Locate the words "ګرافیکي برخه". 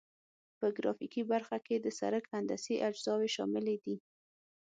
0.77-1.57